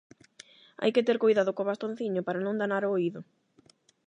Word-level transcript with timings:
Hai 0.81 0.91
que 0.95 1.05
ter 1.07 1.17
coidado 1.23 1.51
co 1.55 1.67
bastonciño 1.69 2.21
para 2.27 2.43
non 2.45 2.59
danar 2.61 2.83
o 2.85 2.93
oído. 2.97 3.19